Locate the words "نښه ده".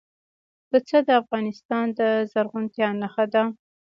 3.01-3.43